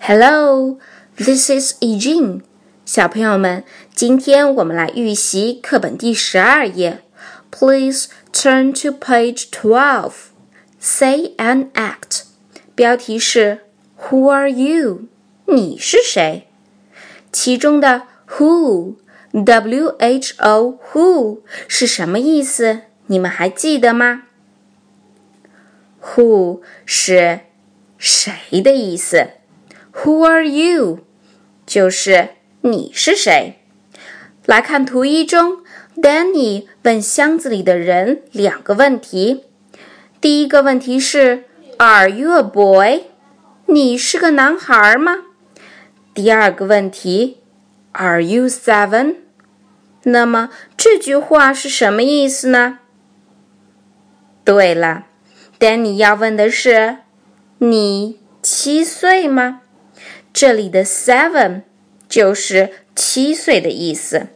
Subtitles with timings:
[0.00, 0.78] Hello,
[1.16, 2.42] this is Eugene.
[2.84, 7.02] 小朋友们，今天我们来预习课本第十二页。
[7.50, 10.12] Please turn to page twelve.
[10.78, 12.24] Say and act.
[12.74, 13.62] 标题是
[13.98, 15.08] Who are you?
[15.46, 16.46] 你是谁？
[17.32, 18.96] 其中的 Who,
[19.32, 22.82] W H O, Who 是什么意思？
[23.06, 24.24] 你们还记得吗？
[26.02, 27.40] Who 是
[27.98, 29.30] 谁的意思
[29.93, 30.99] ？Who are you？
[31.65, 32.29] 就是
[32.61, 33.59] 你是谁？
[34.45, 35.59] 来看图一中
[35.95, 39.45] ，Danny 问箱子里的人两个问题。
[40.19, 41.45] 第一个问题是
[41.77, 43.03] ：Are you a boy？
[43.67, 45.19] 你是个男孩吗？
[46.13, 47.37] 第二个问题
[47.93, 49.15] ：Are you seven？
[50.03, 52.79] 那么这句话是什么意思呢？
[54.43, 55.05] 对了
[55.59, 56.97] ，Danny 要问的是。
[57.59, 59.60] 你七岁吗？
[60.32, 61.62] 这里的 seven
[62.08, 64.28] 就是七岁的意思。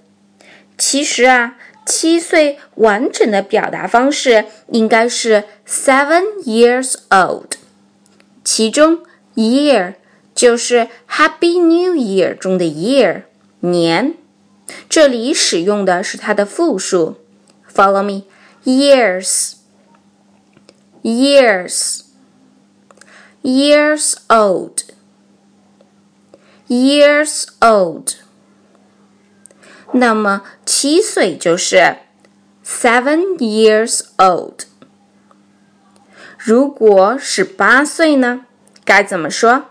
[0.78, 7.52] 其实啊，七岁完整的表达方式应该是 seven years old。
[8.44, 9.00] 其中
[9.34, 9.94] year
[10.34, 13.22] 就是 Happy New Year 中的 year
[13.60, 14.14] 年，
[14.88, 17.16] 这里使用的是它的复数。
[17.72, 18.24] Follow me,
[18.64, 19.54] years,
[21.02, 22.02] years.
[23.42, 24.82] years old,
[26.68, 28.14] years old。
[29.92, 31.96] 那么七岁就是
[32.64, 34.66] seven years old。
[36.38, 38.46] 如果是八岁呢，
[38.84, 39.64] 该怎么说？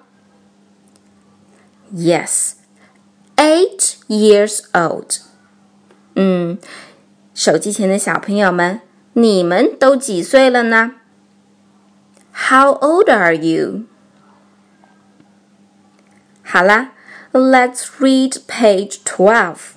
[1.92, 2.52] Yes,
[3.38, 5.22] eight years old。
[6.16, 6.60] 嗯，
[7.34, 8.82] 手机前的小朋友们，
[9.14, 10.96] 你们都几岁了呢？
[12.32, 13.86] how old are you?
[16.44, 16.92] 好啦，
[17.32, 19.74] Let's read page twelve。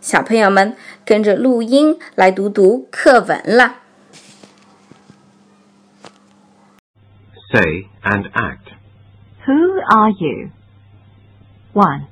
[0.00, 3.76] 小朋友们跟着录音来读读课文了。
[7.52, 8.72] Say and act.
[9.46, 10.50] Who are you?
[11.72, 12.06] 1.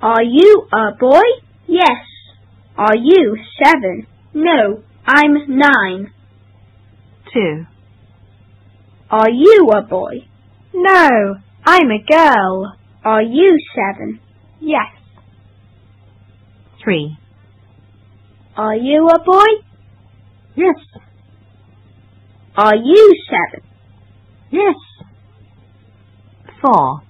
[0.00, 1.22] Are you a boy?
[1.66, 2.04] Yes.
[2.74, 4.06] Are you seven?
[4.32, 6.10] No, I'm nine.
[7.32, 7.66] 2.
[9.08, 10.26] Are you a boy?
[10.74, 12.76] No, I'm a girl.
[13.03, 14.19] Are you seven?
[14.59, 14.87] Yes.
[16.83, 17.17] 3.
[18.57, 19.63] Are you a boy?
[20.55, 20.75] Yes.
[22.55, 23.67] Are you seven?
[24.51, 24.75] Yes.
[26.61, 27.01] 4.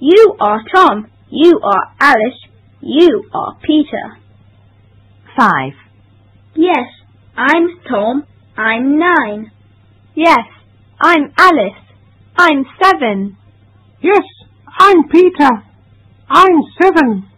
[0.00, 1.10] You are Tom.
[1.30, 2.40] You are Alice.
[2.80, 4.18] You are Peter.
[5.38, 5.72] 5.
[6.56, 6.88] Yes,
[7.36, 8.26] I'm Tom.
[8.56, 9.52] I'm nine.
[10.14, 10.46] Yes,
[11.00, 11.80] I'm Alice.
[12.36, 13.36] I'm seven.
[14.02, 14.24] Yes,
[14.90, 15.62] I'm Peter.
[16.28, 17.29] I'm seven.